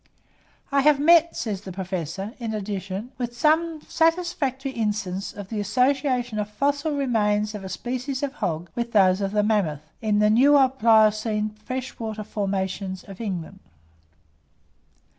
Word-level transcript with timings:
I 0.71 0.81
have 0.81 0.99
met," 0.99 1.35
says 1.35 1.61
the 1.61 1.71
professor, 1.71 2.33
in 2.39 2.55
addition, 2.55 3.11
"with 3.19 3.37
some 3.37 3.81
satisfactory 3.87 4.71
instances 4.71 5.37
of 5.37 5.49
the 5.49 5.59
association 5.59 6.39
of 6.39 6.49
fossil 6.49 6.93
remains 6.97 7.53
of 7.53 7.63
a 7.63 7.69
species 7.69 8.23
of 8.23 8.33
hog 8.33 8.71
with 8.73 8.93
those 8.93 9.21
of 9.21 9.29
the 9.31 9.43
mammoth, 9.43 9.91
in 10.01 10.17
the 10.17 10.31
newer 10.31 10.67
pliocene 10.69 11.49
freshwater 11.59 12.23
formations 12.23 13.03
of 13.03 13.21
England." 13.21 13.59